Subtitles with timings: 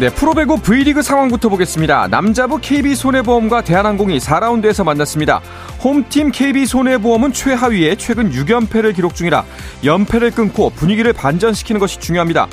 [0.00, 2.08] 네, 프로배구 V리그 상황부터 보겠습니다.
[2.08, 5.42] 남자부 KB손해보험과 대한항공이 4라운드에서 만났습니다.
[5.84, 9.44] 홈팀 KB손해보험은 최하위에 최근 6연패를 기록 중이라
[9.84, 12.48] 연패를 끊고 분위기를 반전시키는 것이 중요합니다.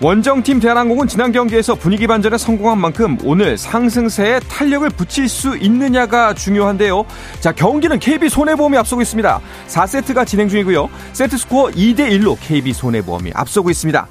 [0.00, 7.04] 원정팀 대한항공은 지난 경기에서 분위기 반전에 성공한 만큼 오늘 상승세에 탄력을 붙일 수 있느냐가 중요한데요.
[7.40, 9.40] 자, 경기는 KB손해보험이 앞서고 있습니다.
[9.66, 10.88] 4세트가 진행 중이고요.
[11.14, 14.06] 세트 스코어 2대 1로 KB손해보험이 앞서고 있습니다.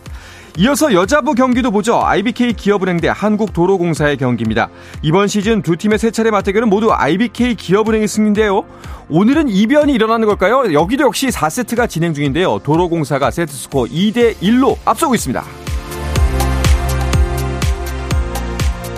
[0.58, 2.02] 이어서 여자부 경기도 보죠.
[2.04, 4.70] IBK 기업은행 대 한국도로공사의 경기입니다.
[5.02, 8.66] 이번 시즌 두 팀의 세 차례 맞대결은 모두 IBK 기업은행의 승리인데요.
[9.09, 10.73] 오늘은 이변이 일어나는 걸까요?
[10.73, 12.59] 여기도 역시 4세트가 진행 중인데요.
[12.59, 15.44] 도로공사가 세트 스코어 2대 1로 앞서고 있습니다.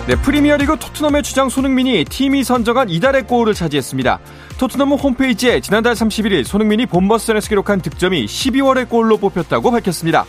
[0.06, 4.18] 네, 프리미어리그 토트넘의 주장 손흥민이 팀이 선정한 이달의 골을 차지했습니다.
[4.58, 10.26] 토트넘은 홈페이지에 지난달 31일 손흥민이 본버스전에서 기록한 득점이 12월의 골로 뽑혔다고 밝혔습니다.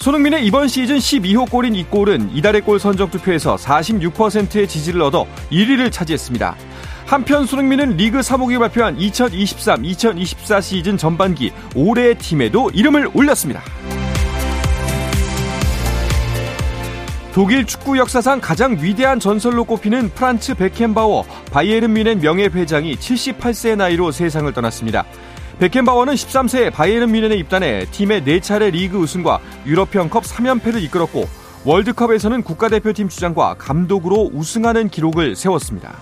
[0.00, 5.92] 손흥민의 이번 시즌 12호 골인 이 골은 이달의 골 선정 투표에서 46%의 지지를 얻어 1위를
[5.92, 6.56] 차지했습니다.
[7.04, 13.60] 한편 손흥민은 리그 사무국이 발표한 2023-2024 시즌 전반기 올해의 팀에도 이름을 올렸습니다.
[17.34, 24.50] 독일 축구 역사상 가장 위대한 전설로 꼽히는 프란츠 베켄바워 바이에른 뮌헨 명예회장이 78세의 나이로 세상을
[24.54, 25.04] 떠났습니다.
[25.60, 31.28] 베켄바워는 13세에 바이에른 뮌헨에 입단해 팀의 4차례 리그 우승과 유럽형컵 3연패를 이끌었고
[31.66, 35.98] 월드컵에서는 국가대표팀 주장과 감독으로 우승하는 기록을 세웠습니다.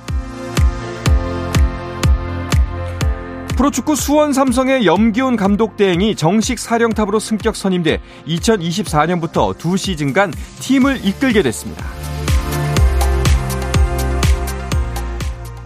[3.57, 11.42] 프로축구 수원 삼성의 염기훈 감독 대행이 정식 사령탑으로 승격 선임돼 2024년부터 두 시즌간 팀을 이끌게
[11.42, 11.85] 됐습니다.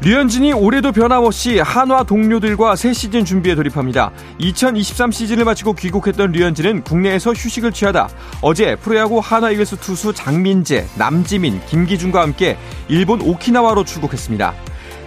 [0.05, 4.11] 류현진이 올해도 변함없이 한화 동료들과 새 시즌 준비에 돌입합니다.
[4.39, 8.09] 2023 시즌을 마치고 귀국했던 류현진은 국내에서 휴식을 취하다
[8.41, 12.59] 어제 프로야구 한화 이글스 투수 장민재, 남지민, 김기준과 함께
[12.89, 14.55] 일본 오키나와로 출국했습니다.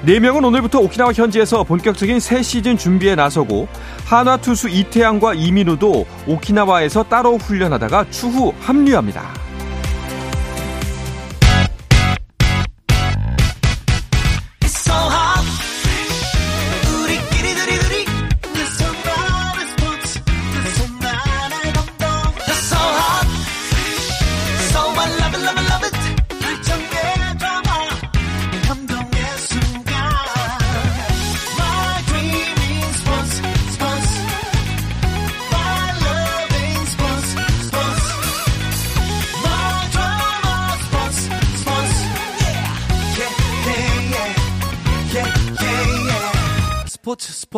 [0.06, 3.68] 4명은 오늘부터 오키나와 현지에서 본격적인 새 시즌 준비에 나서고
[4.06, 9.55] 한화 투수 이태양과 이민우도 오키나와에서 따로 훈련하다가 추후 합류합니다.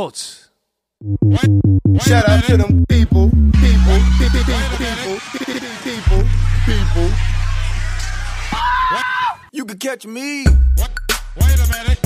[0.08, 0.48] 스포츠
[2.02, 4.44] Shout out to them people, people, people,
[4.78, 5.20] people,
[5.84, 6.24] people,
[6.66, 7.10] people.
[9.54, 10.44] You can catch me.
[11.36, 12.02] Wait a minute.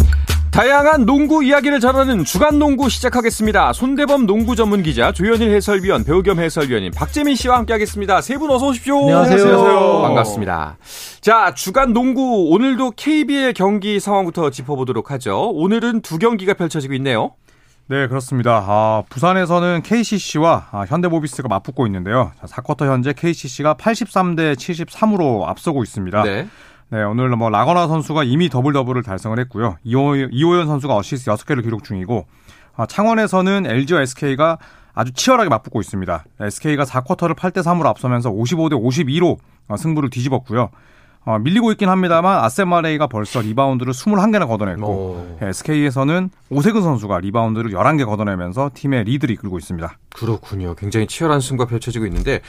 [0.51, 3.71] 다양한 농구 이야기를 전하는 주간 농구 시작하겠습니다.
[3.71, 8.19] 손대범 농구 전문 기자, 조현일 해설위원, 배우 겸 해설위원인 박재민 씨와 함께하겠습니다.
[8.21, 8.97] 세 분 어서 오십시오.
[8.99, 9.41] 안녕하세요.
[9.43, 10.01] 안녕하세요.
[10.01, 10.77] 반갑습니다.
[11.21, 15.51] 자, 주간 농구 오늘도 KBL 경기 상황부터 짚어보도록 하죠.
[15.51, 17.35] 오늘은 두 경기가 펼쳐지고 있네요.
[17.91, 18.63] 네, 그렇습니다.
[18.65, 22.31] 아, 부산에서는 KCC와 아, 현대모비스가 맞붙고 있는데요.
[22.39, 26.23] 자, 4쿼터 현재 KCC가 83대 73으로 앞서고 있습니다.
[26.23, 26.47] 네.
[26.87, 29.75] 네, 오늘 뭐 라건아 선수가 이미 더블 더블을 달성을 했고요.
[29.83, 32.27] 이호, 이호현 선수가 어시스트 6개를 기록 중이고
[32.77, 34.57] 아, 창원에서는 LG와 SK가
[34.93, 36.23] 아주 치열하게 맞붙고 있습니다.
[36.39, 39.37] SK가 4쿼터를 8대 3으로 앞서면서 55대 52로
[39.67, 40.69] 어, 승부를 뒤집었고요.
[41.23, 45.37] 어, 밀리고 있긴 합니다만 아셈 마레이가 벌써 리바운드를 21개나 걷어냈고 오.
[45.39, 49.97] SK에서는 오세근 선수가 리바운드를 11개 걷어내면서 팀의 리드를 이끌고 있습니다.
[50.15, 50.73] 그렇군요.
[50.75, 52.41] 굉장히 치열한 승부가 펼쳐지고 있는데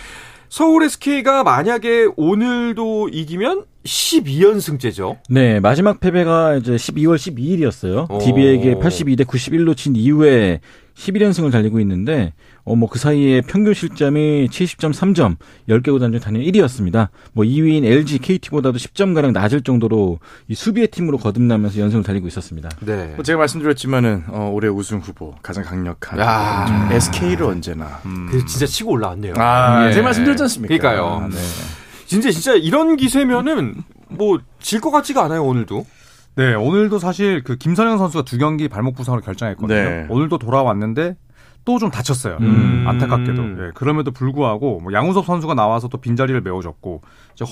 [0.48, 5.18] 서울 SK가 만약에 오늘도 이기면 12연승제죠.
[5.30, 8.18] 네, 마지막 패배가 이제 12월 12일이었어요.
[8.20, 10.60] DB에게 82대 91로 진 이후에
[10.94, 15.36] 11연승을 달리고 있는데 어 뭐 그 사이에 평균 실점이 70.3점,
[15.68, 17.08] 10개 구단 중 단연 1위였습니다.
[17.32, 22.68] 뭐 2위인 LG, KT보다도 10점 가량 낮을 정도로 이 수비의 팀으로 거듭나면서 연승을 달리고 있었습니다.
[22.80, 23.12] 네.
[23.16, 26.88] 뭐 제가 말씀드렸지만은 어, 올해 우승 후보 가장 강력한 야.
[26.92, 28.28] SK를 언제나 음.
[28.30, 29.34] 그 진짜 치고 올라왔네요.
[29.38, 29.92] 아, 예.
[29.92, 30.76] 제가 말씀드렸지 않습니까?
[30.76, 31.22] 그러니까요.
[31.24, 31.36] 아, 네.
[32.06, 33.74] 진짜 진짜 이런 기세면은
[34.08, 35.84] 뭐 질 것 같지가 않아요 오늘도.
[36.36, 39.74] 네, 오늘도 사실 그 김선영 선수가 두 경기 발목 부상으로 결정했거든요.
[39.76, 40.06] 네.
[40.08, 41.16] 오늘도 돌아왔는데
[41.64, 42.38] 또 좀 다쳤어요.
[42.40, 42.84] 음.
[42.88, 43.42] 안타깝게도.
[43.42, 47.02] 예, 그럼에도 불구하고 뭐 양우섭 선수가 나와서 또 빈자리를 메워줬고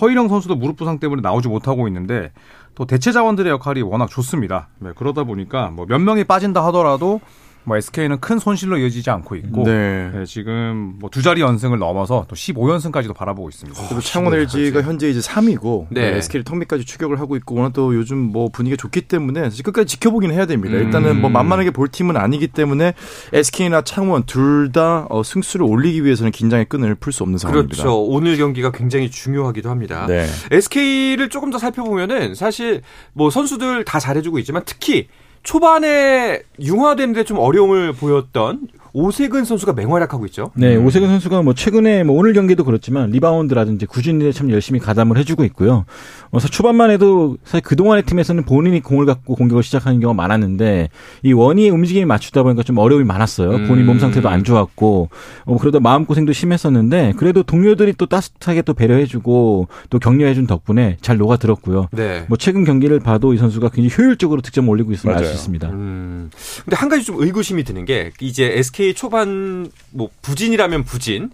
[0.01, 2.33] 허일영 선수도 무릎 부상 때문에 나오지 못하고 있는데
[2.75, 4.69] 또 대체 자원들의 역할이 워낙 좋습니다.
[4.79, 7.21] 네, 그러다 보니까 뭐 몇 명이 빠진다 하더라도
[7.65, 10.11] 뭐 SK는 큰 손실로 이어지지 않고 있고 네.
[10.15, 13.83] 네, 지금 뭐 두 자리 연승을 넘어서 또 15연승까지도 바라보고 있습니다.
[13.89, 16.13] 그리고 창원 LG가 현재 이제 3위고 네.
[16.13, 19.87] 네, SK를 턱밑까지 추격을 하고 있고 워낙 또 요즘 뭐 분위기가 좋기 때문에 사실 끝까지
[19.89, 20.77] 지켜보긴 해야 됩니다.
[20.77, 20.85] 음.
[20.85, 22.95] 일단은 뭐 만만하게 볼 팀은 아니기 때문에
[23.33, 27.77] SK나 창원 둘다 어, 승수를 올리기 위해서는 긴장의 끈을 풀 수 없는 상황입니다.
[27.83, 28.01] 그렇죠.
[28.05, 30.07] 오늘 경기가 굉장히 중요하기도 합니다.
[30.07, 30.27] 네.
[30.53, 35.09] SK를 조금 더 살펴보면은 사실 뭐 선수들 다 잘해주고 있지만 특히
[35.43, 40.51] 초반에 융화되는데 좀 어려움을 보였던 오세근 선수가 맹활약하고 있죠.
[40.55, 40.87] 네, 음.
[40.87, 45.85] 오세근 선수가 뭐 최근에 뭐 오늘 경기도 그렇지만 리바운드라든지 꾸준히 참 열심히 가담을 해주고 있고요.
[46.31, 50.89] 그래서 초반만 해도 사실 그동안의 팀에서는 본인이 공을 갖고 공격을 시작하는 경우가 많았는데
[51.23, 53.51] 이 원희의 움직임이 맞추다 보니까 좀 어려움이 많았어요.
[53.51, 53.69] 음.
[53.69, 55.09] 본인 몸 상태도 안 좋았고
[55.45, 61.17] 어, 그러다 마음 고생도 심했었는데 그래도 동료들이 또 따뜻하게 또 배려해주고 또 격려해준 덕분에 잘
[61.17, 61.89] 녹아들었고요.
[61.93, 62.25] 네.
[62.29, 65.69] 뭐 최근 경기를 봐도 이 선수가 굉장히 효율적으로 득점 올리고 있음을 알 수 있습니다.
[65.69, 66.31] 음.
[66.65, 71.31] 근데 한 가지 좀 의구심이 드는 게 이제 SK 초반 뭐 부진이라면 부진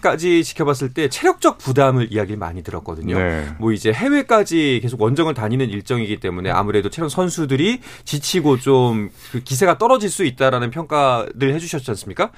[0.00, 3.18] 까지 지켜봤을 때 체력적 부담을 이야기를 많이 들었거든요.
[3.18, 3.46] 네.
[3.58, 9.78] 뭐 이제 해외까지 계속 원정을 다니는 일정이기 때문에 아무래도 체력 선수들이 지치고 좀 그 기세가
[9.78, 12.30] 떨어질 수 있다라는 평가를 해주셨지 않습니까?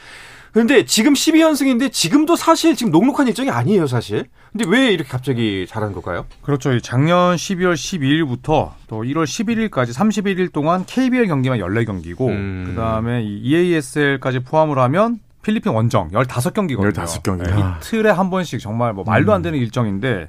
[0.52, 4.26] 그런데 지금 12연승인데 지금도 사실 지금 녹록한 일정이 아니에요, 사실.
[4.52, 6.26] 근데 왜 이렇게 갑자기 잘한 걸까요?
[6.42, 6.78] 그렇죠.
[6.80, 12.64] 작년 12월 12일부터 또 1월 11일까지 31일 동안 KBL 경기만 14경기고 음.
[12.68, 16.94] 그다음에 EASL까지 포함을 하면 필리핀 원정 15경기거든요.
[16.94, 17.44] 15경기.
[17.44, 19.42] 네, 이틀에 한 번씩 정말 뭐 말도 안 음.
[19.42, 19.62] 되는 음.
[19.62, 20.28] 일정인데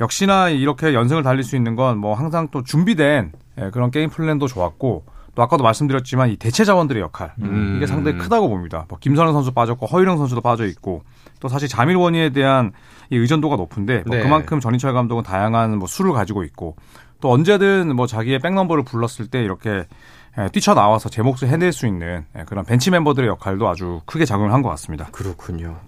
[0.00, 4.46] 역시나 이렇게 연승을 달릴 수 있는 건 뭐 항상 또 준비된 예, 그런 게임 플랜도
[4.46, 5.04] 좋았고
[5.34, 7.74] 또 아까도 말씀드렸지만 이 대체 자원들의 역할 음.
[7.76, 8.86] 이게 상당히 크다고 봅니다.
[8.88, 11.02] 뭐 김선영 선수 빠졌고 허일영 선수도 빠져 있고
[11.40, 12.72] 또 사실 자밀 원희에 대한
[13.10, 14.22] 이 의존도가 높은데 뭐 네.
[14.22, 16.76] 그만큼 전인철 감독은 다양한 뭐 수를 가지고 있고
[17.20, 19.86] 또 언제든 뭐 자기의 백넘버를 불렀을 때 이렇게
[20.38, 24.24] 예, 뛰쳐 나와서 제 몫을 해낼 수 있는 예, 그런 벤치 멤버들의 역할도 아주 크게
[24.24, 25.08] 작용을 한 것 같습니다.
[25.10, 25.78] 그렇군요.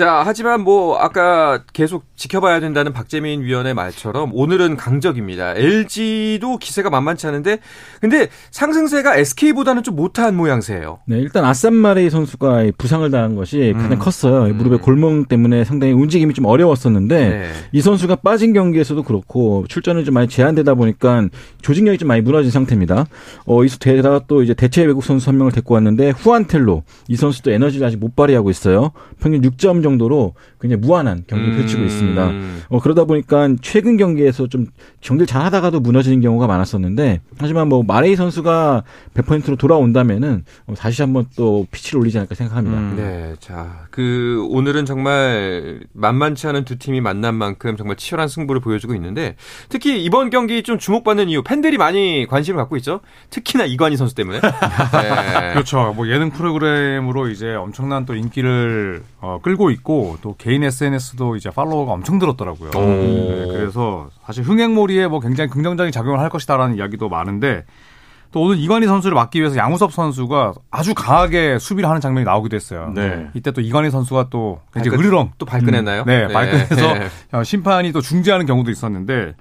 [0.00, 5.54] 자, 하지만 뭐 아까 계속 지켜봐야 된다는 박재민 위원의 말처럼 오늘은 강적입니다.
[5.56, 7.58] LG도 기세가 만만치 않은데
[8.00, 11.00] 근데 상승세가 SK보다는 좀 못한 모양새예요.
[11.06, 13.98] 네, 일단 아산 마레이 선수가 부상을 당한 것이 가장 음.
[13.98, 14.44] 컸어요.
[14.44, 14.56] 음.
[14.56, 17.50] 무릎의 골몽 때문에 상당히 움직임이 좀 어려웠었는데 네.
[17.72, 21.28] 이 선수가 빠진 경기에서도 그렇고 출전을 좀 많이 제한되다 보니까
[21.60, 23.04] 조직력이 좀 많이 무너진 상태입니다.
[23.44, 27.50] 어, 이수 게다가 또 이제 대체 외국 선수 한 명을 데리고 왔는데 후안텔로 이 선수도
[27.50, 28.92] 에너지를 아직 못 발휘하고 있어요.
[29.20, 31.58] 평균 6점 정도 로 굉장히 무한한 경기를 음.
[31.58, 32.32] 펼치고 있습니다.
[32.68, 34.66] 어, 그러다 보니까 최근 경기에서 좀
[35.00, 38.82] 경기를 잘 하다가도 무너지는 경우가 많았었는데 하지만 뭐 마레이 선수가
[39.14, 42.78] 100%로 돌아온다면은 어, 다시 한번 또 피치를 올리지 않을까 생각합니다.
[42.78, 42.94] 음.
[42.96, 43.34] 네.
[43.40, 49.36] 자, 그 오늘은 정말 만만치 않은 두 팀이 만난 만큼 정말 치열한 승부를 보여주고 있는데
[49.68, 53.00] 특히 이번 경기 좀 주목받는 이유 팬들이 많이 관심을 갖고 있죠.
[53.30, 54.40] 특히나 이관희 선수 때문에.
[54.42, 55.52] 네.
[55.52, 55.92] 그렇죠.
[55.96, 61.92] 뭐 예능 프로그램으로 이제 엄청난 또 인기를 어, 끌고 있고 또 개인 SNS도 이제 팔로워가
[61.92, 62.70] 엄청 들었더라고요.
[62.72, 67.64] 네, 그래서 사실 흥행몰이에 뭐 굉장히 긍정적인 작용을 할 것이다라는 이야기도 많은데
[68.32, 72.92] 또 오늘 이관희 선수를 막기 위해서 양우섭 선수가 아주 강하게 수비를 하는 장면이 나오기도 했어요.
[72.94, 73.26] 네.
[73.34, 76.02] 이때 또 이관희 선수가 또 이제 으르렁 또 발끈했나요?
[76.02, 77.08] 음, 네, 네, 발끈해서 네.
[77.44, 79.34] 심판이 또 중지하는 경우도 있었는데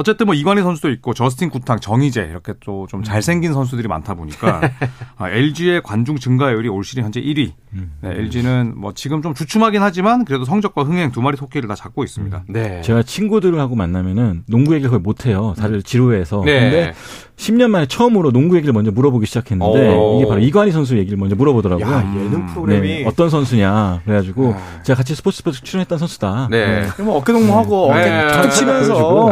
[0.00, 4.60] 어쨌든 뭐 이관희 선수도 있고 저스틴 구탕, 정희재 이렇게 또 좀 잘생긴 선수들이 많다 보니까
[5.16, 7.52] 아, LG의 관중 증가율이 올 시즌 현재 1위.
[7.74, 7.92] 음.
[8.00, 12.02] 네, LG는 뭐 지금 좀 주춤하긴 하지만 그래도 성적과 흥행 두 마리 토끼를 다 잡고
[12.02, 12.44] 있습니다.
[12.48, 12.80] 네.
[12.82, 15.54] 제가 친구들하고 만나면은 농구 얘기를 거의 못 해요.
[15.56, 16.42] 다들 지루해서.
[16.44, 16.60] 네.
[16.60, 16.92] 근데
[17.36, 20.16] 10년 만에 처음으로 농구 얘기를 먼저 물어보기 시작했는데 오.
[20.16, 20.18] 어.
[20.18, 21.86] 이게 바로 이관희 선수 얘기를 먼저 물어보더라고요.
[21.86, 24.82] 야, 예능 프로그램이 네, 어떤 선수냐 그래가지고 야.
[24.82, 26.48] 제가 같이 스포츠 스포츠 출연했던 선수다.
[26.50, 26.88] 네.
[26.96, 27.02] 네.
[27.02, 28.26] 뭐 어깨 동무하고 네.
[28.26, 29.28] 어깨 툭툭 치면서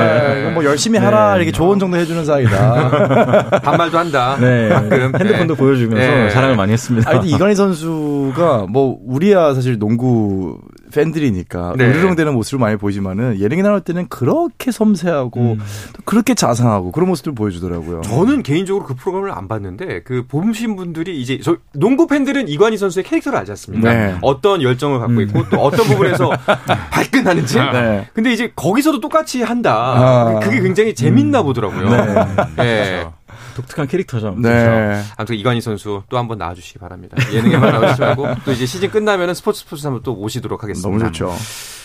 [0.00, 0.42] 네.
[0.44, 0.50] 네.
[0.50, 3.60] 뭐 열심히 하라 이렇게 조언 정도 해주는 사이다.
[3.62, 4.36] 반말도 한다.
[4.40, 4.68] 네.
[4.68, 7.10] 가끔 핸드폰도 보여주면서 자랑을 많이 했습니다.
[7.10, 10.58] 아, 이관희 선수가 뭐 우리야 사실 농구
[10.90, 11.86] 팬들이니까 네.
[11.86, 15.60] 으르렁대는 모습을 많이 보이지만은 예능에 나올 때는 그렇게 섬세하고 음.
[16.04, 18.02] 그렇게 자상하고 그런 모습을 보여주더라고요.
[18.02, 23.04] 저는 개인적으로 그 프로그램을 안 봤는데 그 보신 분들이 이제 저 농구 팬들은 이관희 선수의
[23.04, 23.92] 캐릭터를 알지 않습니까?
[23.92, 24.16] 네.
[24.22, 25.20] 어떤 열정을 갖고 음.
[25.22, 26.30] 있고 또 어떤 부분에서
[26.90, 27.58] 발끈하는지.
[27.58, 28.08] 네.
[28.12, 29.74] 근데 이제 거기서도 똑같이 한다.
[29.74, 30.40] 아.
[30.40, 31.46] 그게 굉장히 재밌나 음.
[31.46, 31.90] 보더라고요.
[32.56, 33.06] 네.
[33.50, 33.54] 네.
[33.56, 34.34] 독특한 캐릭터죠.
[34.38, 34.48] 네.
[34.48, 35.08] 그렇죠.
[35.16, 37.16] 아무튼 이관희 선수 또 한번 나와주시기 바랍니다.
[37.32, 40.88] 예능에만 나오시지 말고 또 이제 시즌 끝나면은 스포츠 스포츠 한번 또 모시도록 하겠습니다.
[40.88, 41.34] 너무 좋죠.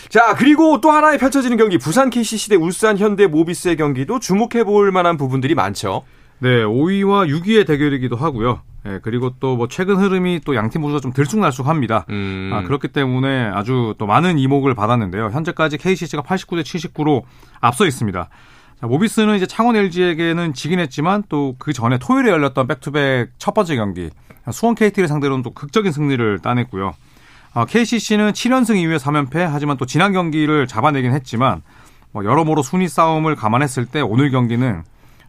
[0.10, 4.92] 자, 그리고 또 하나의 펼쳐지는 경기, 부산 KCC 대 울산 현대 모비스의 경기도 주목해 볼
[4.92, 6.04] 만한 부분들이 많죠.
[6.40, 8.62] 네, 5위와 6위의 대결이기도 하고요.
[8.88, 12.06] 예, 그리고 또 뭐 최근 흐름이 또 양팀 모두가 좀 들쑥날쑥합니다.
[12.10, 12.52] 음.
[12.54, 15.30] 아, 그렇기 때문에 아주 또 많은 이목을 받았는데요.
[15.32, 17.24] 현재까지 KCC가 89대 79로
[17.62, 18.30] 앞서 있습니다.
[18.80, 23.76] 자, 모비스는 이제 창원 LG에게는 지긴 했지만 또 그 전에 토요일에 열렸던 back-to-back 첫 번째
[23.76, 24.10] 경기
[24.52, 26.94] 수원 KT를 상대로는 또 극적인 승리를 따냈고요.
[27.54, 31.62] 아, KCC는 7연승 이후에 3연패 하지만 또 지난 경기를 잡아내긴 했지만
[32.12, 34.84] 뭐 여러모로 순위 싸움을 감안했을 때 오늘 경기는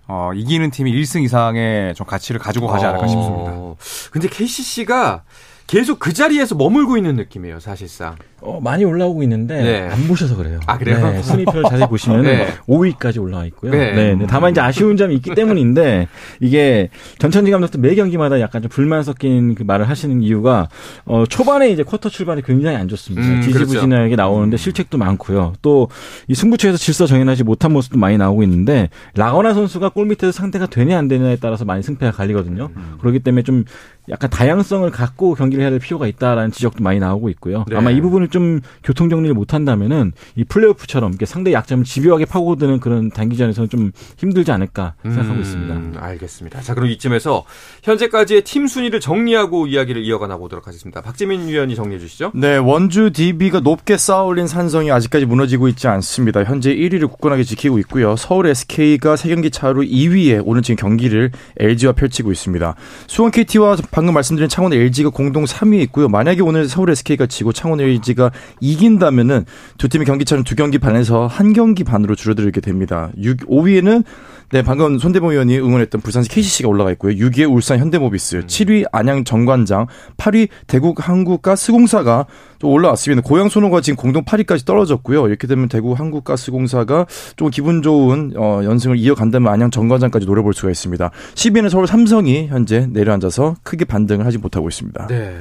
[0.08, 3.08] 어, 이기는 팀이 1승 이상의 좀 가치를 가지고 가지 않을까 어.
[3.08, 4.10] 싶습니다.
[4.12, 5.22] 근데 KCC가
[5.66, 8.16] 계속 그 자리에서 머물고 있는 느낌이에요, 사실상.
[8.42, 9.88] 어, 많이 올라오고 있는데 네.
[9.88, 10.60] 안 보셔서 그래요.
[10.66, 10.98] 아 그래요?
[11.10, 12.48] 네, 순위표를 자세히 보시면 네.
[12.68, 13.72] 5위까지 올라와 있고요.
[13.72, 13.92] 네.
[13.92, 14.14] 네.
[14.14, 14.26] 네.
[14.28, 16.06] 다만 이제 아쉬운 점이 있기 때문인데
[16.40, 20.68] 이게 전천지 감독도 매 경기마다 약간 좀 불만 섞인 그 말을 하시는 이유가
[21.06, 23.26] 어, 초반에 이제 쿼터 출발이 굉장히 안 좋습니다.
[23.26, 24.16] 음, 지지부진하게 그렇죠.
[24.16, 25.54] 나오는데 실책도 많고요.
[25.62, 25.88] 또
[26.28, 30.98] 이 승부처에서 질서 정연하지 못한 모습도 많이 나오고 있는데 라거나 선수가 골 밑에서 상대가 되냐
[30.98, 32.70] 안 되냐에 따라서 많이 승패가 갈리거든요.
[32.76, 32.94] 음.
[33.00, 33.64] 그렇기 때문에 좀
[34.08, 37.64] 약간 다양성을 갖고 경기를 해야 될 필요가 있다라는 지적도 많이 나오고 있고요.
[37.68, 37.76] 네.
[37.76, 43.10] 아마 이 부분을 좀 교통 정리를 못 한다면은 이 플레이오프처럼 상대 약점을 집요하게 파고드는 그런
[43.10, 46.04] 단기전에서는 좀 힘들지 않을까 생각하고 음, 있습니다.
[46.04, 46.60] 알겠습니다.
[46.60, 47.44] 자, 그럼 이쯤에서
[47.82, 51.00] 현재까지의 팀 순위를 정리하고 이야기를 이어가 나보도록 하겠습니다.
[51.00, 52.32] 박재민 위원이 정리해 주시죠.
[52.34, 56.44] 네, 원주 DB가 높게 쌓아올린 산성이 아직까지 무너지고 있지 않습니다.
[56.44, 58.16] 현재 1위를 굳건하게 지키고 있고요.
[58.16, 62.74] 서울 SK가 3경기 차로 2위에 오늘 지금 경기를 LG와 펼치고 있습니다.
[63.06, 66.08] 수원 KT와 방금 말씀드린 창원 LG가 공동 3위에 있고요.
[66.08, 69.44] 만약에 오늘 서울 SK가 지고 창원 LG 가 이긴다면은
[69.78, 73.10] 두 팀의 경기차는 두 경기 반에서 한 경기 반으로 줄어들게 됩니다.
[73.20, 74.04] 6, 5위에는
[74.52, 77.14] 네, 방금 손대범 의원이 응원했던 부산시 KCC가 올라가 있고요.
[77.16, 78.46] 6위에 울산 현대모비스, 음.
[78.46, 79.86] 7위 안양 정관장,
[80.16, 82.26] 8위 대국 한국가스공사가
[82.60, 83.22] 또 올라왔습니다.
[83.22, 85.26] 고양 소노가 지금 공동 8위까지 떨어졌고요.
[85.26, 91.10] 이렇게 되면 대구 한국가스공사가 좀 기분 좋은 어, 연승을 이어간다면 안양 정관장까지 노려볼 수가 있습니다.
[91.34, 95.08] 10위는 서울 삼성이 현재 내려앉아서 크게 반등을 하지 못하고 있습니다.
[95.08, 95.36] 네.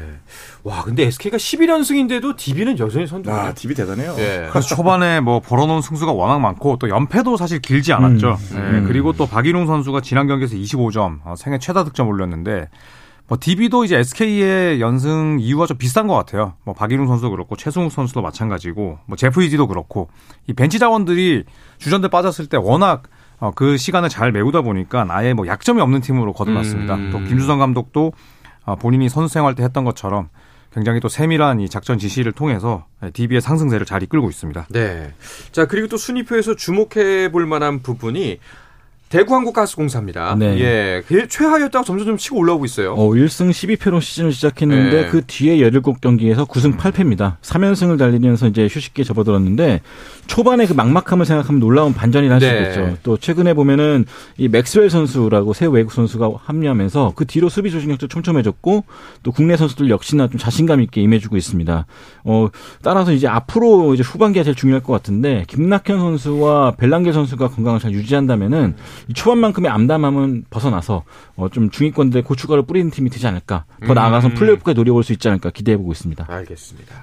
[0.63, 3.39] 와, 근데 SK가 11연승인데도 DB는 여전히 선두네요.
[3.39, 4.15] 아, DB 대단해요.
[4.17, 4.47] 예.
[4.49, 8.37] 그래서 초반에 뭐 벌어놓은 승수가 워낙 많고 또 연패도 사실 길지 않았죠.
[8.53, 8.81] 음.
[8.81, 8.87] 네.
[8.95, 9.03] 음.
[9.03, 12.69] 그리고 또 박인웅 선수가 지난 경기에서 25점, 어, 생애 최다 득점 올렸는데
[13.27, 16.53] 뭐 DB도 이제 SK의 연승 이유가 좀 비슷한 것 같아요.
[16.63, 20.09] 뭐 박인웅 선수도 그렇고 최승욱 선수도 마찬가지고 뭐 제프 이지도 그렇고
[20.47, 21.43] 이 벤치 자원들이
[21.79, 23.03] 주전대 빠졌을 때 워낙
[23.39, 26.95] 어, 그 시간을 잘 메우다 보니까 아예 뭐 약점이 없는 팀으로 거듭났습니다.
[26.95, 27.09] 음.
[27.11, 28.13] 또 김주성 감독도
[28.63, 30.29] 어, 본인이 선수 생활 때 했던 것처럼
[30.71, 34.67] 굉장히 또 세밀한 이 작전 지시를 통해서 DB의 상승세를 잘 이끌고 있습니다.
[34.71, 35.13] 네.
[35.53, 38.39] 자, 그리고 또 순위표에서 주목해 볼 만한 부분이
[39.15, 40.35] 대구한국가스공사입니다.
[40.37, 40.59] 네.
[40.59, 41.27] 예.
[41.27, 42.93] 최하였다가 점점 좀 치고 올라오고 있어요.
[42.93, 45.07] 어, 1승 12패로 시즌을 시작했는데 네.
[45.07, 47.37] 그 뒤에 17경기에서 9승 8패입니다.
[47.41, 49.81] 3연승을 달리면서 이제 휴식기에 접어들었는데
[50.27, 52.57] 초반에 그 막막함을 생각하면 놀라운 반전이 날수 네.
[52.57, 52.97] 있겠죠.
[53.03, 54.05] 또 최근에 보면은
[54.37, 58.83] 이 맥스웰 선수라고 새 외국 선수가 합류하면서 그 뒤로 수비 조직력도 촘촘해졌고
[59.23, 61.85] 또 국내 선수들 역시나 좀 자신감 있게 임해주고 있습니다.
[62.25, 62.47] 어,
[62.81, 67.93] 따라서 이제 앞으로 이제 후반기가 제일 중요할 것 같은데 김낙현 선수와 벨랑게 선수가 건강을 잘
[67.93, 68.75] 유지한다면은
[69.13, 71.03] 초반만큼의 암담함은 벗어나서
[71.35, 73.65] 어, 좀 중위권대 고추가를 뿌리는 팀이 되지 않을까.
[73.85, 73.95] 더 음.
[73.95, 76.25] 나아가서 플레이오프까지 노려볼 수 있지 않을까 기대해보고 있습니다.
[76.27, 76.95] 알겠습니다.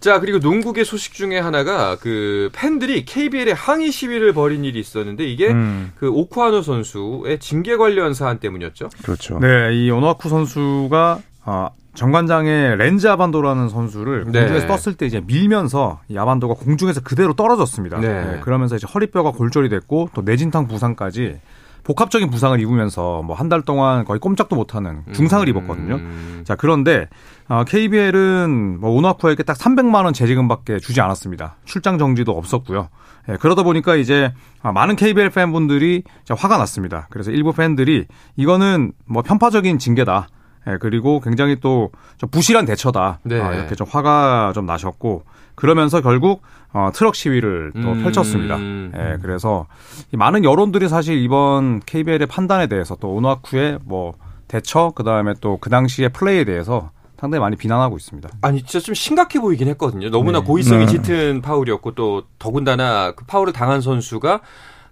[0.00, 5.48] 자, 그리고 농구계 소식 중에 하나가 그 팬들이 KBL에 항의 시위를 벌인 일이 있었는데 이게
[5.48, 5.92] 음.
[5.96, 8.90] 그 오쿠아노 선수의 징계 관련 사안 때문이었죠.
[9.02, 9.38] 그렇죠.
[9.40, 14.40] 네, 이 오노아쿠 선수가 아, 정관장의 렌즈 아반도라는 선수를 네.
[14.40, 17.98] 공중에서 떴을 때 이제 밀면서 이 아반도가 공중에서 그대로 떨어졌습니다.
[17.98, 18.08] 네.
[18.32, 21.40] 네, 그러면서 이제 허리뼈가 골절이 됐고 또 내진탕 부상까지
[21.84, 25.48] 복합적인 부상을 입으면서 뭐 한 달 동안 거의 꼼짝도 못하는 중상을 음.
[25.48, 26.00] 입었거든요.
[26.44, 27.08] 자 그런데
[27.48, 31.56] 어, KBL은 뭐 오나쿠에게 딱 300만 원 재지금밖에 주지 않았습니다.
[31.64, 32.88] 출장 정지도 없었고요.
[33.28, 37.06] 예, 그러다 보니까 이제 아, 많은 KBL 팬분들이 화가 났습니다.
[37.10, 40.26] 그래서 일부 팬들이 이거는 뭐 편파적인 징계다.
[40.68, 41.90] 예, 그리고 굉장히 또
[42.30, 43.20] 부실한 대처다.
[43.22, 43.40] 네.
[43.40, 45.22] 아, 이렇게 좀 화가 좀 나셨고
[45.54, 46.42] 그러면서 결국
[46.72, 48.02] 어, 트럭 시위를 또 음.
[48.02, 48.58] 펼쳤습니다.
[48.60, 49.66] 예, 그래서
[50.12, 54.14] 많은 여론들이 사실 이번 KBL의 판단에 대해서 또 오나쿠의 뭐
[54.48, 58.28] 대처 그다음에 또 그 당시의 플레이에 대해서 상당히 많이 비난하고 있습니다.
[58.42, 60.10] 아니 진짜 좀 심각해 보이긴 했거든요.
[60.10, 60.44] 너무나 네.
[60.46, 60.92] 고의성이 네.
[60.92, 64.40] 짙은 파울이었고 또 더군다나 그 파울을 당한 선수가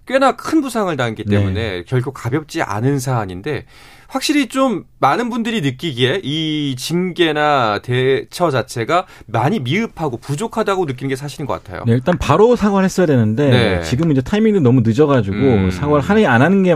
[0.07, 1.83] 꽤나 큰 부상을 당했기 때문에 네.
[1.83, 3.65] 결코 가볍지 않은 사안인데
[4.07, 11.45] 확실히 좀 많은 분들이 느끼기에 이 징계나 대처 자체가 많이 미흡하고 부족하다고 느끼는 게 사실인
[11.45, 11.83] 것 같아요.
[11.85, 13.81] 네, 일단 바로 사과를 했어야 되는데 네.
[13.81, 15.71] 지금 이제 타이밍도 너무 늦어가지고 음.
[15.71, 16.75] 사과를 하니 안 하는 게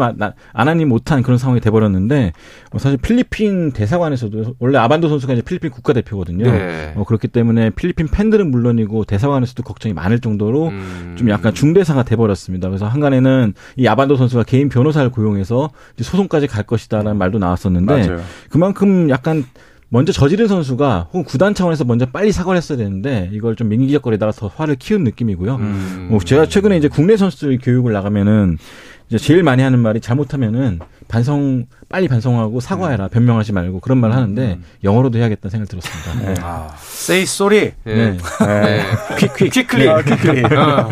[0.54, 2.34] 안 하니 못한 그런 상황이 돼버렸는데
[2.72, 6.50] 어, 사실 필리핀 대사관에서도 원래 아반도 선수가 이제 필리핀 국가대표거든요.
[6.50, 6.94] 네.
[6.96, 11.16] 어, 그렇기 때문에 필리핀 팬들은 물론이고 대사관에서도 걱정이 많을 정도로 음.
[11.18, 12.70] 좀 약간 중대사가 돼버렸습니다.
[12.70, 18.22] 그래서 한간에는 이 아반도 선수가 개인 변호사를 고용해서 소송까지 갈 것이다라는 말도 나왔었는데 맞아요.
[18.50, 19.46] 그만큼 약간
[19.90, 24.48] 먼저 저지른 선수가 혹은 구단 차원에서 먼저 빨리 사과를 했어야 되는데 이걸 좀 민기적거리다가 더
[24.48, 25.56] 화를 키운 느낌이고요.
[25.56, 26.08] 음.
[26.12, 28.58] 뭐 제가 최근에 이제 국내 선수들 교육을 나가면은
[29.10, 33.10] 이제 제일 많이 하는 말이 잘못하면은 반성 빨리 반성하고 사과해라 음.
[33.10, 34.64] 변명하지 말고 그런 말을 하는데 음.
[34.84, 36.34] 영어로도 해야겠다는 생각이 들었습니다.
[36.34, 36.36] 네.
[36.44, 37.72] 아, say sorry.
[37.84, 38.16] 네.
[38.16, 38.84] 네.
[39.18, 39.90] 퀵퀵 퀵클리.
[39.90, 40.56] 아, 퀵클리.
[40.56, 40.90] 어.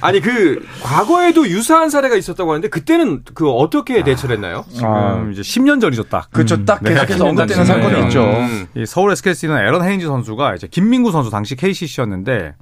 [0.00, 4.64] 아니 그 과거에도 유사한 사례가 있었다고 하는데 그때는 그 어떻게 대처를 했나요?
[4.72, 6.30] 지금 아, 이제 10년 전이죠 딱.
[6.30, 6.64] 그렇죠.
[6.64, 6.90] 딱 네.
[6.94, 8.22] 계속해서 언급되는 사건이 있죠.
[8.22, 8.68] 음.
[8.86, 12.54] 서울 SKC는 에런 헤인즈 선수가 이제 김민구 선수 당시 KCC였는데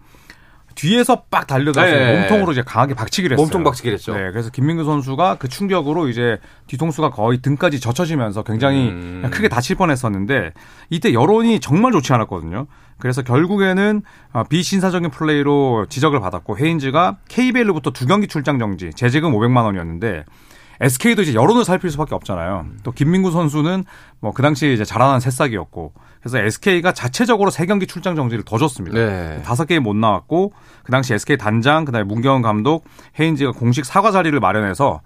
[0.74, 2.20] 뒤에서 빡 달려들어서 네.
[2.20, 3.44] 몸통으로 이제 강하게 박치기를 했어요.
[3.44, 4.14] 몸통 박치기를 했죠.
[4.14, 9.28] 네, 그래서 김민규 선수가 그 충격으로 이제 뒤통수가 거의 등까지 젖혀지면서 굉장히 음.
[9.32, 10.52] 크게 다칠 뻔했었는데
[10.90, 12.66] 이때 여론이 정말 좋지 않았거든요.
[12.98, 14.02] 그래서 결국에는
[14.32, 20.24] 어, 비신사적인 플레이로 지적을 받았고 헤인즈가 KBL로부터 두 경기 출장 정지, 재재금 500만 원이었는데
[20.80, 22.66] SK도 이제 여론을 살필 수밖에 없잖아요.
[22.82, 23.84] 또 김민구 선수는
[24.20, 28.98] 뭐 그 당시에 이제 자라난 새싹이었고 그래서 SK가 자체적으로 세 경기 출장 정지를 더 줬습니다.
[28.98, 29.42] 네.
[29.42, 29.74] 다섯 네.
[29.74, 30.52] 게임 못 나왔고
[30.82, 32.84] 그 당시 SK 단장 그다음에 문경원 감독
[33.18, 35.00] 헤인즈가 공식 사과 자리를 마련해서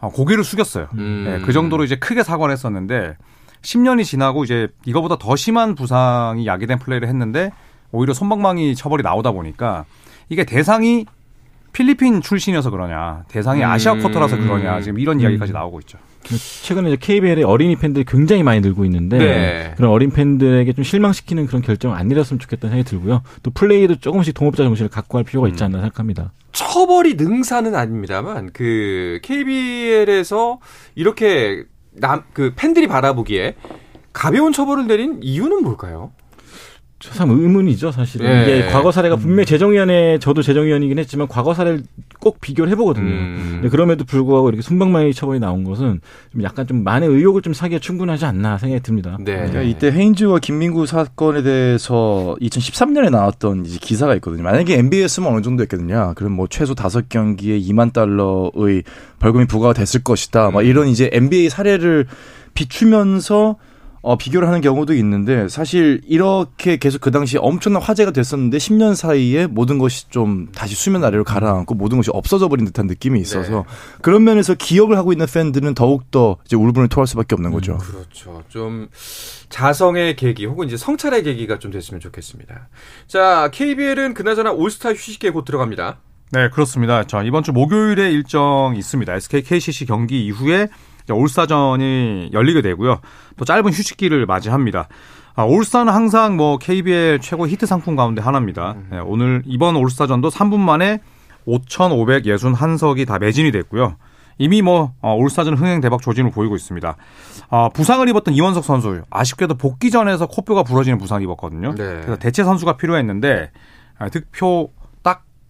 [0.00, 0.88] 어, 고개를 숙였어요.
[0.94, 1.24] 음.
[1.26, 3.16] 네, 그 정도로 이제 크게 사과를 했었는데
[3.60, 7.52] 10년이 지나고 이제 이거보다 더 심한 부상이 야기된 플레이를 했는데
[7.92, 9.84] 오히려 손방망이 처벌이 나오다 보니까
[10.28, 11.06] 이게 대상이
[11.72, 13.68] 필리핀 출신이어서 그러냐, 대상이 음.
[13.68, 15.54] 아시아 쿼터라서 그러냐, 지금 이런 이야기까지 음.
[15.54, 15.98] 나오고 있죠.
[16.62, 19.74] 최근에 이제 KBL의 어린이 팬들이 굉장히 많이 늘고 있는데 네.
[19.76, 23.22] 그런 어린 팬들에게 좀 실망시키는 그런 결정 안 내렸으면 좋겠다는 생각이 들고요.
[23.42, 26.30] 또 플레이도 조금씩 동업자 정신을 갖고 갈 필요가 있지 않나 생각합니다.
[26.52, 30.60] 처벌이 능사는 아닙니다만 그 KBL에서
[30.94, 31.64] 이렇게
[31.94, 33.56] 남 그 팬들이 바라보기에
[34.12, 36.12] 가벼운 처벌을 내린 이유는 뭘까요?
[37.10, 38.26] 참 의문이죠, 사실은.
[38.26, 38.42] 네.
[38.42, 41.82] 이게 과거 사례가 분명히 재정위원회, 저도 재정위원이긴 했지만 과거 사례를
[42.20, 43.06] 꼭 비교를 해보거든요.
[43.06, 43.68] 음.
[43.70, 48.24] 그럼에도 불구하고 이렇게 순방망이 처벌이 나온 것은 좀 약간 좀 많은 의혹을 좀 사기가 충분하지
[48.24, 49.16] 않나 생각이 듭니다.
[49.18, 49.34] 네.
[49.34, 54.44] 그러니까 이때 헤인즈와 김민구 사건에 대해서 2013년에 나왔던 이제 기사가 있거든요.
[54.44, 56.12] 만약에 NBA였으면 어느 정도 였거든요.
[56.14, 58.84] 그럼 뭐 최소 다섯 경기에 2만 달러의
[59.18, 60.48] 벌금이 부과가 됐을 것이다.
[60.48, 60.54] 음.
[60.54, 62.06] 막 이런 이제 NBA 사례를
[62.54, 63.56] 비추면서
[64.02, 69.46] 어, 비교를 하는 경우도 있는데 사실 이렇게 계속 그 당시 엄청난 화제가 됐었는데 10년 사이에
[69.46, 73.62] 모든 것이 좀 다시 수면 아래로 가라앉고 모든 것이 없어져 버린 듯한 느낌이 있어서 네.
[74.02, 77.74] 그런 면에서 기억을 하고 있는 팬들은 더욱더 이제 울분을 토할 수밖에 없는 거죠.
[77.74, 78.42] 음, 그렇죠.
[78.48, 78.88] 좀
[79.48, 82.68] 자성의 계기 혹은 이제 성찰의 계기가 좀 됐으면 좋겠습니다.
[83.06, 85.98] 자, KBL은 그나저나 올스타 휴식기에 곧 들어갑니다.
[86.32, 87.04] 네, 그렇습니다.
[87.04, 89.14] 자, 이번 주 목요일에 일정 있습니다.
[89.14, 90.68] SK KCC 경기 이후에
[91.10, 93.00] 올스타전이 열리게 되고요.
[93.36, 94.88] 또 짧은 휴식기를 맞이합니다.
[95.34, 98.76] 아, 올스타는 항상 뭐 KBL 최고 히트 상품 가운데 하나입니다.
[98.90, 101.00] 네, 오늘 이번 올스타전도 3분 만에
[101.46, 103.96] 5,561석이 다 매진이 됐고요.
[104.38, 106.96] 이미 뭐 어, 올스타전 흥행 대박 조짐을 보이고 있습니다.
[107.50, 111.74] 어, 부상을 입었던 이원석 선수 아쉽게도 복귀전에서 코뼈가 부러지는 부상을 입었거든요.
[111.74, 111.84] 네.
[111.84, 113.50] 그래서 대체 선수가 필요했는데
[113.98, 114.70] 아, 득표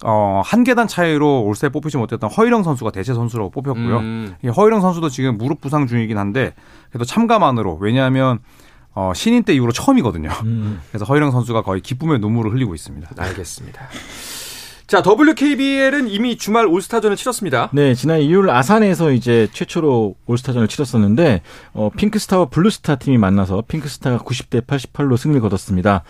[0.05, 3.99] 어, 한 계단 차이로 올스타에 뽑히지 못했던 허일영 선수가 대체 선수로 뽑혔고요.
[3.99, 4.35] 음.
[4.57, 6.55] 허일영 선수도 지금 무릎 부상 중이긴 한데
[6.91, 8.41] 그래도 참가만으로 왜냐하면
[8.95, 10.29] 어, 신인 때 이후로 처음이거든요.
[10.45, 10.81] 음.
[10.91, 13.11] 그래서 허일영 선수가 거의 기쁨의 눈물을 흘리고 있습니다.
[13.17, 13.89] 알겠습니다.
[14.93, 17.71] 자, WKBL은 이미 주말 올스타전을 치렀습니다.
[17.73, 21.41] 네, 지난 일요일 아산에서 이제 최초로 올스타전을 치렀었는데
[21.73, 26.03] 어, 핑크스타와 블루스타 팀이 만나서 핑크스타가 90대 88로 승리를 거뒀습니다.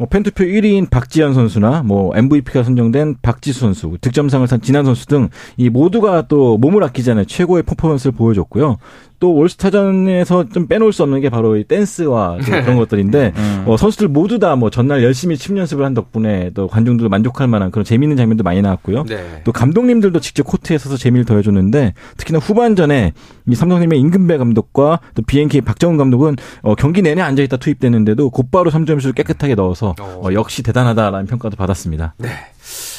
[0.00, 5.28] 어, 팬투표 1위인 박지현 선수나 뭐 MVP가 선정된 박지수 선수, 득점상을 탄 진한 선수 등
[5.58, 8.78] 이 모두가 또 몸을 아끼지 않은 최고의 퍼포먼스를 보여줬고요.
[9.18, 13.64] 또 올스타전에서 좀 빼놓을 수 없는 게 바로 이 댄스와 그런 것들인데 음.
[13.66, 17.70] 어, 선수들 모두 다 뭐 전날 열심히 춤 연습을 한 덕분에 또 관중들도 만족할 만한
[17.70, 19.04] 그런 재미있는 장면도 많이 나왔고요.
[19.04, 19.42] 네.
[19.44, 23.12] 또 감독님들도 직접 코트에 서서 재미를 더해줬는데 특히나 후반전에
[23.46, 29.14] 이 삼성팀의 임금배 감독과 또 BNK 박정훈 감독은 어, 경기 내내 앉아있다 투입됐는데도 곧바로 3점슛을
[29.14, 32.14] 깨끗하게 넣어서 어, 어 역시 대단하다라는 평가도 받았습니다.
[32.18, 32.28] 네.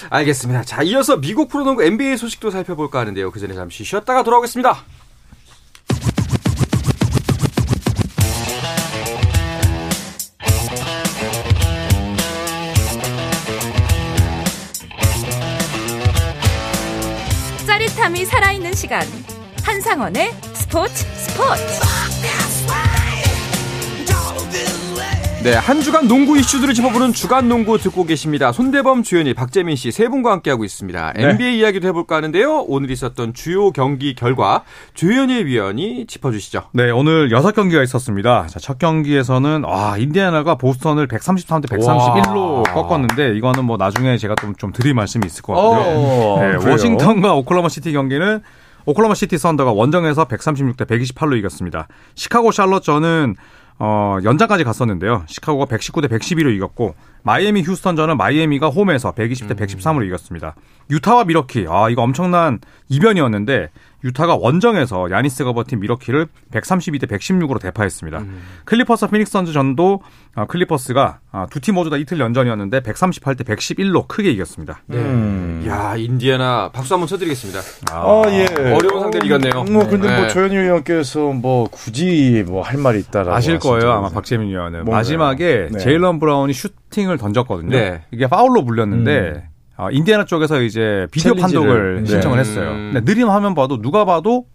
[0.09, 0.63] 알겠습니다.
[0.63, 3.31] 자, 이어서 미국 프로농구 NBA 소식도 살펴볼까 하는데요.
[3.31, 4.83] 그 전에 잠시 쉬었다가 돌아오겠습니다.
[17.65, 19.01] 짜릿함이 살아있는 시간
[19.63, 21.81] 한상원의 스포츠 스포츠
[25.43, 28.51] 네, 한 주간 농구 이슈들을 짚어보는 주간 농구 듣고 계십니다.
[28.51, 31.13] 손대범, 조현일, 박재민 씨 세 분과 함께하고 있습니다.
[31.15, 31.29] 네.
[31.31, 32.65] NBA 이야기도 해볼까 하는데요.
[32.67, 36.69] 오늘 있었던 주요 경기 결과 조현일 위원이 짚어주시죠.
[36.73, 38.45] 네, 오늘 여섯 경기가 있었습니다.
[38.47, 42.63] 자, 첫 경기에서는 와 인디애나가 보스턴을 133대 131로 와.
[42.75, 46.37] 꺾었는데 이거는 뭐 나중에 제가 좀, 좀 드릴 말씀이 있을 것 같고요.
[46.61, 48.41] 네, 워싱턴과 오클라호마 시티 경기는
[48.85, 51.87] 오클라호마 시티 선더가 원정에서 136대 128로 이겼습니다.
[52.15, 53.35] 시카고 샬럿전은
[53.83, 55.23] 어, 연장까지 갔었는데요.
[55.25, 60.53] 시카고가 119대 112로 이겼고 마이애미 휴스턴전은 마이애미가 홈에서 120대 113으로 이겼습니다.
[60.91, 63.71] 유타와 밀워키 아 이거 엄청난 이변이었는데
[64.03, 68.17] 유타가 원정에서 야니스 가 버틴 밀워키를 132대 116으로 대파했습니다.
[68.19, 68.41] 음.
[68.65, 70.01] 클리퍼스 피닉스 선즈 전도
[70.33, 74.81] 아, 클리퍼스가 아, 두팀 모두 다 이틀 연전이었는데 138대 111로 크게 이겼습니다.
[74.87, 74.97] 네.
[74.97, 75.63] 음.
[75.67, 77.59] 야 인디애나 박수 한번 쳐드리겠습니다.
[77.91, 78.45] 아, 아 예.
[78.73, 79.65] 어려운 상대를 이겼네요.
[79.65, 80.17] 뭐 근데 뭐 네.
[80.19, 85.67] 뭐 조현일 위원께서 뭐 굳이 뭐 할 말이 있다라고 아실 거예요 아마 박재민 위원은 마지막에
[85.71, 85.79] 네.
[85.79, 87.69] 제일런 브라운이 슈팅을 던졌거든요.
[87.69, 88.03] 네.
[88.11, 89.50] 이게 파울로 불렸는데.
[89.81, 89.83] 음.
[89.83, 92.09] 어, 인디애나 쪽에서 이제 비디오 판독을 네.
[92.09, 92.71] 신청을 했어요.
[92.71, 92.91] 음.
[92.93, 94.45] 근데 느린 화면 봐도 누가 봐도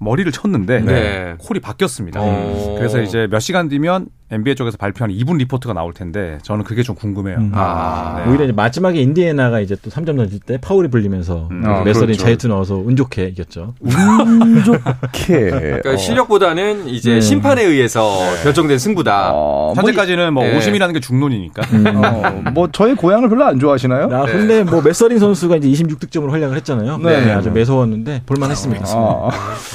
[0.00, 1.34] 머리를 쳤는데 네.
[1.38, 2.20] 콜이 바뀌었습니다.
[2.20, 2.76] 오.
[2.78, 6.94] 그래서 이제 몇 시간 뒤면 NBA 쪽에서 발표한 2분 리포트가 나올 텐데 저는 그게 좀
[6.94, 7.38] 궁금해요.
[7.38, 7.52] 음.
[7.54, 8.22] 아.
[8.22, 8.30] 네.
[8.30, 11.62] 오히려 이제 마지막에 인디애나가 이제 또 3점 던질 때 파울이 불리면서 음.
[11.64, 12.24] 아, 매서린 그렇죠.
[12.24, 13.74] 자유투 넣어서 운 좋게 이겼죠.
[13.80, 15.50] 운 좋게.
[15.50, 15.96] 그러니까 어.
[15.96, 17.20] 실력보다는 이제 네.
[17.20, 18.42] 심판에 의해서 네.
[18.44, 19.30] 결정된 승부다.
[19.32, 21.62] 어, 현재까지는 뭐, 뭐 오심이라는 게 중론이니까.
[21.72, 21.86] 음.
[21.96, 24.10] 어, 뭐 저의 고향을 별로 안 좋아하시나요?
[24.12, 26.98] 아, 근데 뭐 메서린 선수가 이제 26득점으로 활약을 했잖아요.
[26.98, 27.30] 네.
[27.32, 28.84] 아주 매서웠는데 볼만했습니다.
[28.88, 29.30] 아.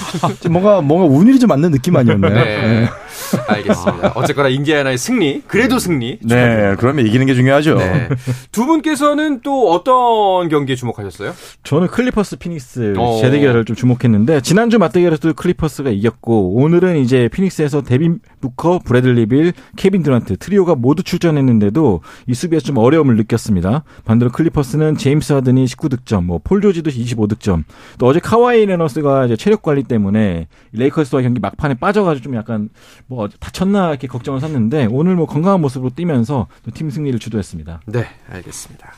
[0.50, 3.03] 뭔가 뭔가 운이 좀 맞는 느낌 아니었나요?
[3.38, 3.44] 네.
[3.48, 4.14] 알겠습니다.
[4.16, 6.20] 어쨌거나 인디애나의 승리, 그래도 승리.
[6.22, 7.76] 네, 그러면 이기는 게 중요하죠.
[7.76, 8.10] 네.
[8.52, 11.34] 두 분께서는 또 어떤 경기에 주목하셨어요?
[11.64, 13.20] 저는 클리퍼스 피닉스 어.
[13.22, 20.04] 재대결을 좀 주목했는데 지난주 맞대결에서도 클리퍼스가 이겼고 오늘은 이제 피닉스에서 데빈 부커, 브래들리 빌, 케빈
[20.04, 23.84] 듀란트 트리오가 모두 출전했는데도 이 수비에서 좀 어려움을 느꼈습니다.
[24.06, 27.64] 반대로 클리퍼스는 제임스 하든이 19득점, 뭐 폴 조지도 25득점.
[27.98, 32.70] 또 어제 카와이 레너드가 체력 관리 때문에 레이커스와 경기 막판에 빠져가지고 좀 약간
[33.08, 37.82] 뭐 다쳤나 이렇게 걱정을 샀는데 오늘 뭐 건강한 모습으로 뛰면서 팀 승리를 주도했습니다.
[37.88, 38.94] 네, 알겠습니다.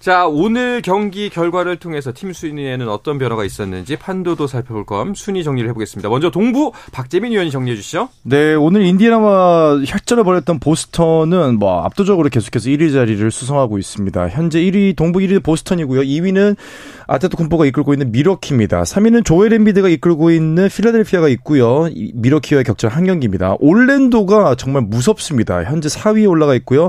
[0.00, 5.68] 자, 오늘 경기 결과를 통해서 팀 순위에는 어떤 변화가 있었는지 판도도 살펴볼 겸 순위 정리를
[5.68, 6.08] 해보겠습니다.
[6.08, 8.08] 먼저 동부 박재민 위원이 정리해 주시죠.
[8.22, 14.30] 네, 오늘 인디애나와 혈전을 벌였던 보스턴은 뭐 압도적으로 계속해서 1위 자리를 수성하고 있습니다.
[14.30, 16.00] 현재 1위 동부 1위 보스턴이고요.
[16.00, 16.56] 2위는
[17.12, 18.84] 아테토 쿤포가 이끌고 있는 미러키입니다.
[18.84, 21.88] 3위는 조엘 엠비드가 이끌고 있는 필라델피아가 있고요.
[22.14, 23.56] 미러키와의 격전 한 경기입니다.
[23.58, 25.64] 올랜도가 정말 무섭습니다.
[25.64, 26.88] 현재 4위에 올라가 있고요.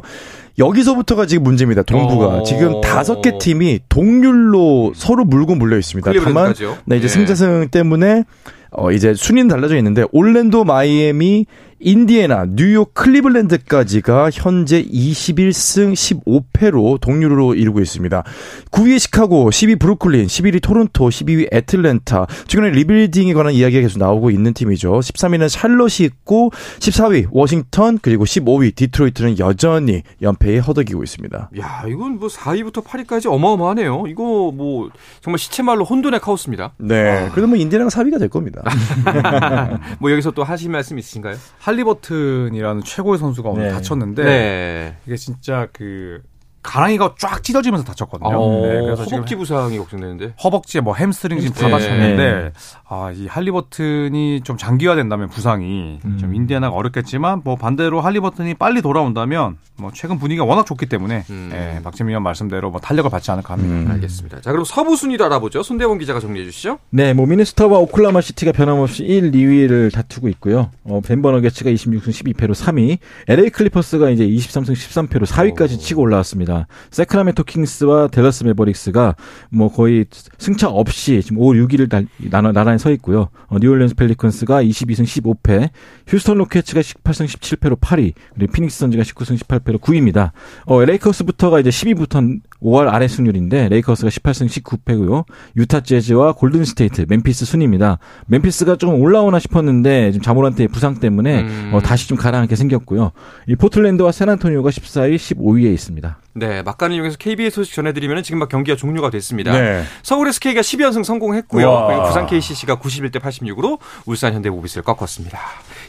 [0.60, 1.82] 여기서부터가 지금 문제입니다.
[1.82, 2.44] 동부가 어...
[2.44, 6.12] 지금 다섯 개 팀이 동률로 서로 물고 물려 있습니다.
[6.24, 6.54] 다만
[6.86, 7.08] 네, 이제 예.
[7.08, 8.24] 승자승 때문에
[8.70, 11.48] 어 이제 순위는 달라져 있는데 올랜도, 마이애미,
[11.84, 18.24] 인디애나, 뉴욕, 클리블랜드까지가 현재 21승 15패로 동률로 이루고 있습니다.
[18.70, 22.28] 9위 시카고, 10위 브루클린, 11위 토론토, 12위 애틀랜타.
[22.48, 25.00] 최근에 리빌딩에 관한 이야기가 계속 나오고 있는 팀이죠.
[25.00, 31.50] 13위는 샬럿이 있고 14위 워싱턴 그리고 15위 디트로이트는 여전히 연패에 허덕이고 있습니다.
[31.60, 34.04] 야, 이건 뭐 4위부터 8위까지 어마어마하네요.
[34.08, 34.90] 이거 뭐
[35.22, 36.74] 정말 시쳇말로 혼돈의 카오스입니다.
[36.78, 37.10] 네.
[37.10, 37.32] 아.
[37.32, 38.62] 그래도 뭐 인디애나가 4위가 될 겁니다.
[40.00, 41.36] 뭐 여기서 또 하실 말씀 있으신가요?
[41.72, 43.72] 할리버튼이라는 최고의 선수가 오늘 네.
[43.72, 44.98] 다쳤는데 네.
[45.06, 46.22] 이게 진짜 그
[46.64, 48.30] 가랑이가 쫙 찢어지면서 다쳤거든요.
[48.38, 50.34] 어, 네, 그래서 허벅지 부상이 걱정되는데.
[50.44, 52.52] 허벅지에 뭐 햄스트링 지금 다 다쳤는데 네.
[52.88, 56.18] 아, 이 할리버튼이 좀 장기화된다면 부상이 음.
[56.20, 61.50] 좀 인디애나가 어렵겠지만 뭐 반대로 할리버튼이 빨리 돌아온다면 뭐 최근 분위기가 워낙 좋기 때문에 음.
[61.54, 63.74] 예, 박재민 위원 말씀대로 뭐 탄력을 받지 않을까 합니다.
[63.74, 63.92] 음.
[63.96, 64.42] 알겠습니다.
[64.42, 65.64] 자, 그럼 서부 순위도 알아보죠.
[65.64, 66.78] 손대범 기자가 정리해 주시죠.
[66.92, 70.70] 네, 뭐 미네소타와 오클라호마 시티가 변함없이 1, 2위를 다투고 있고요.
[70.84, 75.78] 어, 덴버 너기츠가 26승 12패로 3위, LA 클리퍼스가 이제 23승 13패로 4위까지 오.
[75.78, 76.51] 치고 올라왔습니다.
[76.92, 79.16] 새크라멘토 킹스와 댈러스 매버릭스가
[79.50, 80.06] 뭐 거의
[80.38, 82.08] 승차 없이 지금 5, 6위를 달,
[82.54, 83.30] 나란히 서 있고요.
[83.48, 85.70] 어, 뉴올리언스 펠리컨스가 22승 15패,
[86.08, 90.32] 휴스턴 로키츠가 18승 17패로 8위, 그리고 피닉스 선즈가 19승 18패로 9위입니다.
[90.66, 95.26] 어, 레이커스부터가 이제 10위부터 5할 아래 승률인데 레이커스가 18승 19패고요.
[95.58, 98.00] 유타 재즈와 골든 스테이트, 멤피스 순입니다.
[98.28, 101.72] 멤피스가 조금 올라오나 싶었는데 지금 자 모란트의 부상 때문에 음.
[101.74, 103.12] 어, 다시 좀 가라앉게 생겼고요.
[103.48, 106.18] 이 포틀랜드와 샌안토니오가 14위, 15위에 있습니다.
[106.34, 109.52] 네, 막간을 이용해서 KBS 소식 전해드리면 지금 막 경기가 종료가 됐습니다.
[109.52, 109.84] 네.
[110.04, 111.70] 서울 SK가 12연승 성공했고요.
[111.70, 111.88] 와.
[111.88, 115.40] 그리고 부산 KCC가 91대 86으로 울산 현대모비스를 꺾었습니다.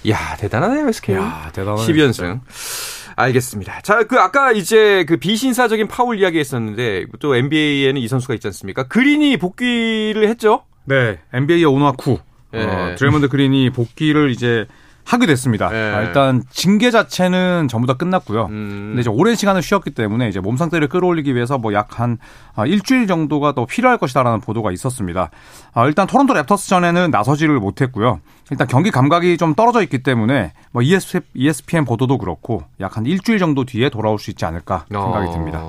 [0.04, 1.14] 이야 대단하네요 SK.
[1.16, 1.86] 야 대단하네.
[1.86, 2.40] 12연승.
[3.16, 3.80] 알겠습니다.
[3.82, 8.84] 자, 그 아까 이제 그 비신사적인 파울 이야기 했었는데 또 NBA에는 이 선수가 있지 않습니까?
[8.84, 10.64] 그린이 복귀를 했죠?
[10.84, 12.18] 네, NBA의 오나쿠.
[12.52, 12.64] 네.
[12.64, 14.66] 어, 드레먼드 그린이 복귀를 이제
[15.04, 15.68] 하게 됐습니다.
[15.68, 15.76] 네.
[15.92, 18.46] 아, 일단 징계 자체는 전부 다 끝났고요.
[18.46, 18.88] 음.
[18.90, 22.18] 근데 이제 오랜 시간을 쉬었기 때문에 이제 몸 상태를 끌어올리기 위해서 뭐 약한
[22.54, 25.30] 아, 일주일 정도가 더 필요할 것이다라는 보도가 있었습니다.
[25.74, 28.20] 아, 일단 토론토 랩터스 전에는 나서지를 못했고요.
[28.50, 33.64] 일단 경기 감각이 좀 떨어져 있기 때문에 뭐 ESPN 보도도 그렇고 약 한 일주일 정도
[33.64, 35.32] 뒤에 돌아올 수 있지 않을까 생각이 어.
[35.32, 35.62] 듭니다.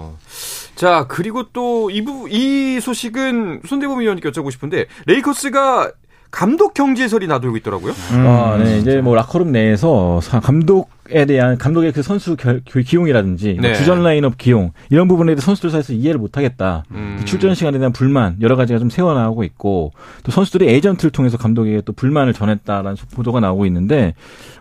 [0.75, 5.91] 자 그리고 또 이 이 소식은 손대범 위원님께 여쭤보고 싶은데 레이커스가
[6.33, 7.93] 감독 경질 설이 나돌고 있더라고요.
[8.11, 8.79] 음, 아, 네.
[8.79, 13.73] 이제 뭐 라커룸 내에서 감독 에 대한 감독의 그 선수 결, 기용이라든지 뭐 네.
[13.73, 16.85] 주전 라인업 기용 이런 부분에 대해 선수들 사이에서 이해를 못하겠다.
[16.91, 17.17] 음.
[17.19, 19.91] 그 출전 시간에 대한 불만 여러 가지가 좀 새어나오고 있고
[20.23, 24.13] 또 선수들이 에이전트를 통해서 감독에게 또 불만을 전했다라는 보도가 나오고 있는데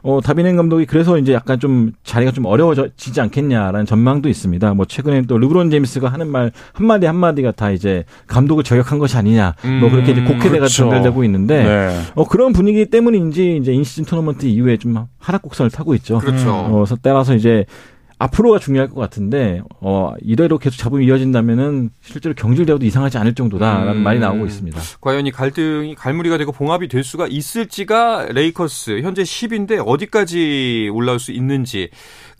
[0.02, 4.74] 어 다비넨 감독이 그래서 이제 약간 좀 자리가 좀 어려워지지 않겠냐라는 전망도 있습니다.
[4.74, 9.55] 뭐 최근에 또 르브론 제임스가 하는 말 한마디 한마디가 다 이제 감독을 저격한 것이 아니냐
[9.62, 9.81] 뭐 음.
[9.81, 10.83] 뭐 그렇게 이제 곡해대가 그렇죠.
[10.83, 12.00] 전달되고 있는데 네.
[12.16, 16.18] 어 그런 분위기 때문인지 이제 인시즌 토너먼트 이후에 좀 하락 곡선을 타고 있죠.
[16.18, 16.32] 그렇죠.
[16.33, 16.55] 그렇죠.
[16.55, 17.64] 어, 따라서 이제
[18.23, 24.03] 앞으로가 중요할 것 같은데 어 이대로 계속 잡음이 이어진다면은 실제로 경질되어도 이상하지 않을 정도다라는 음,
[24.05, 24.81] 말이 나오고 있습니다.
[25.01, 31.33] 과연 이 갈등이 갈무리가 되고 봉합이 될 수가 있을지가 레이커스 현재 10위인데 어디까지 올라올 수
[31.33, 31.90] 있는지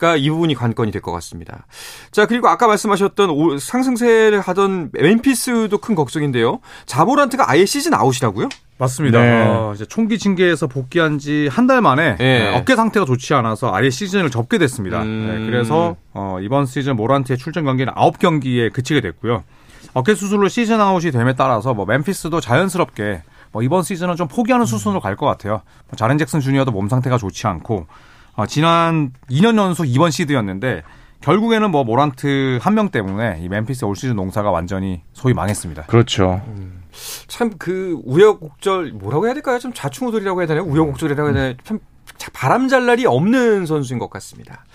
[0.03, 1.65] 가 이 부분이 관건이 될 것 같습니다.
[2.11, 6.59] 자 그리고 아까 말씀하셨던 상승세를 하던 멤피스도 큰 걱정인데요.
[6.85, 8.49] 자 모란트가 아예 시즌 아웃이라고요?
[8.77, 9.21] 맞습니다.
[9.21, 9.43] 네.
[9.47, 12.53] 어, 이제 총기 징계에서 복귀한 지 한 달 만에 네.
[12.55, 15.01] 어깨 상태가 좋지 않아서 아예 시즌을 접게 됐습니다.
[15.03, 15.27] 음.
[15.27, 19.43] 네, 그래서 어, 이번 시즌 모란트의 출전 경기는 9경기에 그치게 됐고요.
[19.93, 24.99] 어깨 수술로 시즌 아웃이 됨에 따라서 뭐 멤피스도 자연스럽게 뭐 이번 시즌은 좀 포기하는 수순으로
[24.99, 25.61] 갈 것 같아요.
[25.87, 27.85] 뭐 자렌 잭슨 주니어도 몸 상태가 좋지 않고
[28.35, 30.83] 어, 지난 2년 연속 이번 시드였는데
[31.21, 35.83] 결국에는 뭐 모란트 한 명 때문에 이 멤피스 올 시즌 농사가 완전히 소위 망했습니다.
[35.83, 36.41] 그렇죠.
[36.47, 36.83] 음.
[37.27, 39.57] 참그 우여곡절 뭐라고 해야 될까요?
[39.59, 40.63] 좀 좌충우돌이라고 해야 되나요?
[40.65, 41.53] 우여곡절이라고 해야 되나요?
[41.63, 41.79] 참
[42.33, 44.65] 바람잘 날이 없는 선수인 것 같습니다.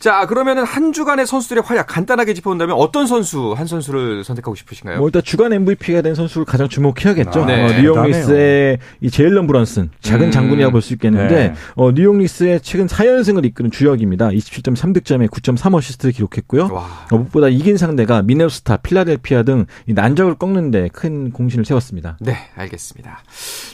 [0.00, 4.96] 자, 그러면은 한 주간의 선수들의 활약 간단하게 짚어본다면 어떤 선수 한 선수를 선택하고 싶으신가요?
[4.98, 7.42] 뭐 일단 주간 MVP가 된 선수를 가장 주목해야겠죠.
[7.42, 7.64] 아, 네.
[7.66, 10.30] 어, 뉴욕 닉스의 이 제일런 브런슨 작은 음.
[10.30, 11.54] 장군이라 볼수 있겠는데 네.
[11.74, 14.28] 어, 뉴욕 닉스의 최근 4연승을 이끄는 주역입니다.
[14.30, 16.70] 27.3득점에 9.3 어시스트를 기록했고요.
[16.72, 22.16] 어, 무엇보다 이긴 상대가 미네소타, 필라델피아 등 난적을 꺾는데 큰 공신을 세웠습니다.
[22.20, 23.22] 네, 알겠습니다.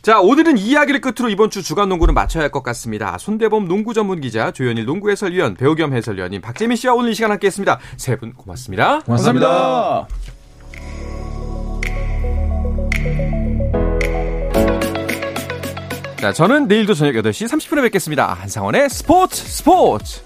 [0.03, 3.17] 자, 오늘은 이야기를 끝으로 이번 주 주간 농구는 마쳐야 할 것 같습니다.
[3.19, 7.15] 손대범 농구 전문 기자, 조현일 농구 해설위원, 배우 겸 해설 해설위원님 박재민 씨와 오늘 이
[7.15, 7.79] 시간 함께했습니다.
[7.97, 9.01] 세 분 고맙습니다.
[9.01, 10.07] 고맙습니다.
[16.19, 18.33] 자, 저는 내일도 저녁 8시 30분에 뵙겠습니다.
[18.35, 20.23] 한상원의 스포츠 스포츠!